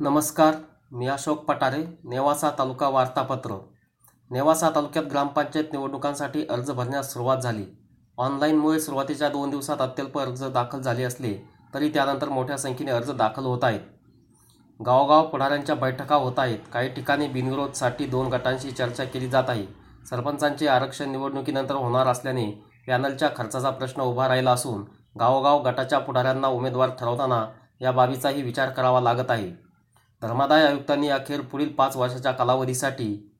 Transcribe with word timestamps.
नमस्कार 0.00 0.54
मी 0.92 1.06
अशोक 1.06 1.38
पटारे 1.44 1.78
नेवासा 2.04 2.50
तालुका 2.58 2.88
वार्तापत्र. 2.88 3.54
नेवासा 4.30 4.68
तालुक्यात 4.70 5.04
ग्रामपंचायत 5.04 5.72
निवडणुकांसाठी 5.72 6.44
अर्ज 6.50 6.70
भरण्यास 6.70 7.12
सुरुवात 7.12 7.38
झाली. 7.38 7.64
ऑनलाईनमुळे 8.18 8.78
सुरुवातीच्या 8.80 9.28
दोन 9.28 9.50
दिवसात 9.50 9.80
अत्यल्प 9.80 10.18
अर्ज 10.18 10.44
दाखल 10.44 10.80
झाले 10.80 11.04
असले 11.04 11.34
तरी 11.74 11.88
त्यानंतर 11.94 12.28
मोठ्या 12.28 12.58
संख्येने 12.58 12.92
अर्ज 12.92 13.10
दाखल 13.12 13.46
होत 13.46 13.64
आहेत. 13.64 13.80
गावोगाव 14.80 15.26
पुढाऱ्यांच्या 15.28 15.74
बैठका 15.74 16.16
होत 16.16 16.38
आहेत. 16.38 16.58
काही 16.72 16.94
ठिकाणी 16.94 17.28
बिनविरोधसाठी 17.28 18.06
दोन 18.06 18.32
गटांशी 18.32 18.70
चर्चा 18.70 19.04
केली 19.04 19.28
जात 19.28 19.48
आहे. 19.48 19.66
सरपंचांचे 20.10 20.68
आरक्षण 20.68 21.10
निवडणुकीनंतर 21.12 21.74
होणार 21.74 22.06
असल्याने 22.06 22.50
पॅनलच्या 22.86 23.28
खर्चाचा 23.36 23.70
प्रश्न 23.70 24.02
उभा 24.02 24.28
राहिला 24.28 24.52
असून 24.52 24.84
गावोगाव 25.20 25.62
गटाच्या 25.62 25.98
पुढाऱ्यांना 25.98 26.48
उमेदवार 26.48 26.90
ठरवताना 26.90 27.46
या 27.80 27.92
बाबीचाही 27.92 28.42
विचार 28.42 28.70
करावा 28.70 29.00
लागत 29.00 29.30
आहे. 29.30 29.67
धर्मादाय 30.22 30.66
आयुक्तांनी 30.66 31.08
अखेर 31.08 31.40
पुढील 31.40 31.68
पाच 31.68 31.96
वर्षाच्या 31.96 32.32
कालावधीसाठी 32.32 33.34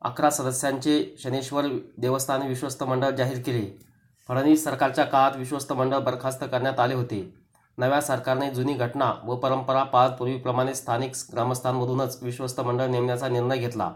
अकरा 0.00 0.30
सदस्यांचे 0.30 1.16
शनेश्वर 1.18 1.66
देवस्थान 1.98 2.42
विश्वस्त 2.42 2.82
मंडळ 2.82 3.10
जाहीर 3.10 3.38
केले. 3.42 3.84
फडणवीस 4.28 4.64
सरकारच्या 4.64 5.04
काळात 5.04 5.36
विश्वस्त 5.36 5.72
मंडळ 5.72 5.98
बरखास्त 5.98 6.44
करण्यात 6.44 6.80
आले 6.80 6.94
होते. 6.94 7.34
नव्या 7.78 8.00
सरकारने 8.00 8.50
जुनी 8.50 8.74
घटना 8.74 9.12
व 9.24 9.36
परंपरा 9.36 9.82
पाळत 9.82 10.10
पूर्वीप्रमाणे 10.10 10.74
स्थानिक 10.74 11.12
ग्रामस्थांमधूनच 11.32 12.18
विश्वस्त 12.22 12.60
मंडळ 12.60 12.86
नेमण्याचा 12.86 13.28
निर्णय 13.28 13.56
घेतला. 13.56 13.92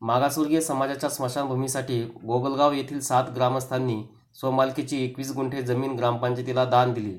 मागासवर्गीय 0.00 0.60
समाजाच्या 0.60 1.10
स्मशानभूमीसाठी 1.10 2.02
गोगलगाव 2.02 2.72
येथील 2.72 3.00
सात 3.00 3.24
ग्रामस्थांनी 3.36 4.02
स्वमालकीची 4.34 5.04
एकवीस 5.04 5.32
गुंठे 5.32 5.62
जमीन 5.62 5.92
ग्रामपंचायतीला 5.92 6.64
दान 6.64 6.92
दिली. 6.92 7.18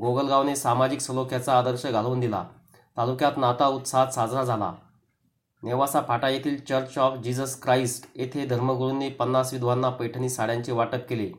गोगलगावने 0.00 0.56
सामाजिक 0.56 1.00
सलोख्याचा 1.00 1.58
आदर्श 1.58 1.86
घालवून 1.86 2.20
दिला. 2.20 2.44
तालुक्यात 2.96 3.32
नाता 3.36 3.66
उत्साहात 3.66 4.06
साजरा 4.06 4.42
झाला. 4.44 4.72
नेवासा 5.62 6.00
फाटा 6.08 6.28
येथील 6.28 6.64
चर्च 6.64 6.98
ऑफ 6.98 7.18
जीजस 7.18 7.62
क्राइस्ट 7.62 8.06
येथे 8.14 8.46
धर्मगुरूंनी 8.46 9.08
पन्नास 9.08 9.52
विधवांना 9.52 9.90
पैठणी 9.90 10.28
साड्यांचे 10.28 10.72
वाटप 10.72 11.08
केले. 11.08 11.30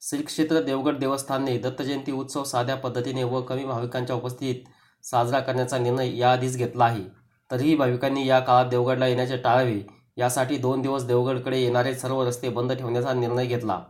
श्री 0.00 0.22
क्षेत्र 0.22 0.62
देवगड 0.62 0.98
देवस्थानने 0.98 1.58
दत्तजयंती 1.58 2.12
उत्सव 2.12 2.44
साध्या 2.44 2.76
पद्धतीने 2.76 3.24
व 3.24 3.40
कमी 3.40 3.64
भाविकांच्या 3.64 4.16
उपस्थितीत 4.16 4.64
साजरा 5.06 5.40
करण्याचा 5.40 5.78
निर्णय 5.78 6.16
याआधीच 6.16 6.56
घेतला 6.56 6.84
आहे. 6.84 7.04
तरीही 7.50 7.74
भाविकांनी 7.76 8.26
या 8.26 8.40
काळात 8.40 8.66
देवगडला 8.66 9.06
येण्याचे 9.06 9.36
टाळावे 9.36 9.80
यासाठी 10.16 10.56
दोन 10.56 10.82
दिवस 10.82 11.04
देवगडकडे 11.04 11.60
येणारे 11.60 11.94
सर्व 11.94 12.22
रस्ते 12.22 12.48
बंद 12.48 12.72
ठेवण्याचा 12.72 13.12
निर्णय 13.12 13.46
घेतला. 13.46 13.80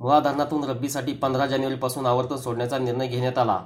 मुळा 0.00 0.20
धरणातून 0.20 0.64
रब्बीसाठी 0.64 1.12
पंधरा 1.12 1.46
जानेवारीपासून 1.46 2.06
आवर्तन 2.06 2.36
सोडण्याचा 2.36 2.78
निर्णय 2.78 3.06
घेण्यात 3.06 3.38
आला. 3.38 3.64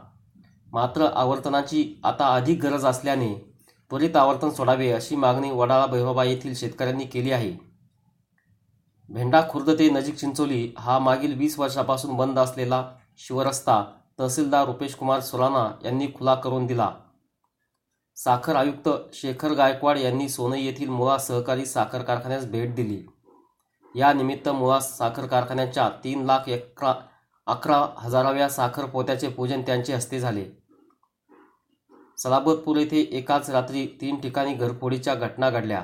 मात्र 0.74 1.06
आवर्तनाची 1.06 1.82
आता 2.04 2.28
अधिक 2.34 2.62
गरज 2.62 2.84
असल्याने 2.84 3.34
त्वरित 3.90 4.16
आवर्तन 4.16 4.50
सोडावे 4.50 4.90
अशी 4.92 5.16
मागणी 5.16 5.50
वडाळा 5.50 5.84
भैरोबा 5.86 6.24
येथील 6.24 6.54
शेतकऱ्यांनी 6.54 7.04
केली 7.04 7.32
आहे. 7.32 7.52
भेंडा 9.08 9.42
खुर्द 9.50 9.70
ते 9.70 9.88
नजीक 9.90 10.16
चिंचोली 10.16 10.72
हा 10.78 10.98
मागील 10.98 11.36
वीस 11.38 11.58
वर्षापासून 11.58 12.16
बंद 12.16 12.38
असलेला 12.38 12.82
शिवरस्ता 13.18 13.82
तहसीलदार 14.18 14.66
रुपेश 14.66 14.94
कुमार 14.94 15.20
सोलाना 15.20 15.64
यांनी 15.84 16.06
खुला 16.16 16.34
करून 16.34 16.66
दिला. 16.66 16.90
साखर 18.16 18.56
आयुक्त 18.56 18.88
शेखर 19.14 19.52
गायकवाड 19.52 19.98
यांनी 19.98 20.28
सोनई 20.28 20.64
येथील 20.64 20.88
मुळा 20.88 21.18
सहकारी 21.18 21.66
साखर 21.66 22.02
कारखान्यास 22.02 22.46
भेट 22.50 22.74
दिली. 22.74 23.00
या 23.94 24.12
निमित्त 24.12 24.48
मुळा 24.48 24.80
साखर 24.80 25.26
कारखान्याच्या 25.26 25.88
तीन 26.04 26.24
लाख 26.24 26.50
अकरा 26.50 26.94
अकरा 27.46 27.84
हजाराव्या 27.98 28.48
साखर 28.48 28.84
पोत्याचे 28.84 29.28
पूजन 29.28 29.62
त्यांचे 29.62 29.94
हस्ते 29.94 30.20
झाले. 30.20 30.44
सलाबतपूर 32.24 32.76
येथे 32.76 33.00
एकाच 33.16 33.48
रात्री 33.50 33.86
तीन 34.00 34.20
ठिकाणी 34.20 34.52
घरफोडीच्या 34.54 35.14
घटना 35.14 35.48
घडल्या. 35.50 35.82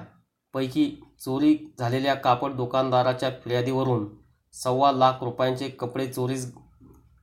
पैकी 0.55 0.85
चोरी 1.21 1.57
झालेल्या 1.79 2.15
कापड 2.15 2.53
दुकानदाराच्या 2.53 3.31
फिर्यादीवरून 3.45 4.07
सव्वा 4.55 4.93
लाख 4.93 5.23
रुपयांचे 5.23 5.69
कपडे 5.69 6.07
चोरीस 6.07 6.47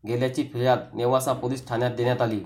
गेल्याची 0.08 0.44
फिर्याद 0.44 0.80
नेवासा 0.94 1.34
पोलीस 1.34 1.68
ठाण्यात 1.68 1.92
देण्यात 1.92 2.22
आली. 2.22 2.40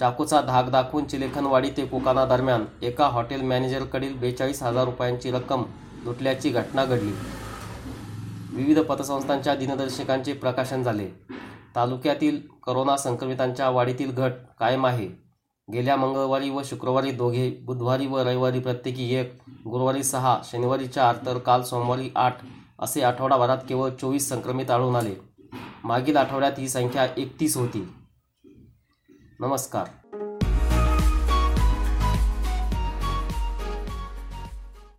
चाकूचा 0.00 0.40
धाक 0.40 0.70
दाखवून 0.70 1.04
चिलेखनवाडी 1.04 1.70
ते 1.76 1.86
कोकाना 1.86 2.26
दरम्यान 2.26 2.64
एका 2.82 3.06
हॉटेल 3.06 3.42
मॅनेजरकडील 3.42 4.18
बेचाळीस 4.18 4.62
हजार 4.62 4.84
रुपयांची 4.84 5.30
रक्कम 5.30 5.64
लुटल्याची 6.04 6.50
घटना 6.50 6.84
घडली. 6.84 7.12
विविध 8.52 8.78
पतसंस्थांच्या 8.78 9.54
दिनदर्शकांचे 9.54 10.32
प्रकाशन 10.32 10.82
झाले. 10.82 11.08
तालुक्यातील 11.76 12.40
करोना 12.66 12.96
संक्रमितांच्या 12.96 13.70
वाढीतील 13.70 14.10
घट 14.10 14.32
कायम 14.60 14.86
आहे. 14.86 15.29
गेल्या 15.72 15.96
मंगळवारी 15.96 16.50
व 16.50 16.62
शुक्रवारी 16.64 17.10
दोघे 17.10 17.50
बुधवारी 17.62 18.06
व 18.06 18.18
रविवारी 18.18 18.60
प्रत्येकी 18.60 19.14
एक 19.14 19.38
गुरुवारी 19.48 20.02
सहा 20.02 20.40
शनिवारी 20.44 20.86
चार 20.86 21.16
तर 21.26 21.38
काल 21.38 21.62
सोमवारी 21.62 22.10
आठ 22.16 22.36
असे 22.78 23.02
आठवडाभरात 23.02 23.58
केवळ 23.68 23.90
चोवीस 23.90 24.28
संक्रमित 24.28 24.70
आढळून 24.70 24.96
आले. 24.96 25.14
मागील 25.84 26.16
आठवड्यात 26.16 26.52
ही 26.58 26.68
संख्या 26.68 27.06
एकतीस 27.16 27.56
होती. 27.56 27.94
नमस्कार. 29.40 30.09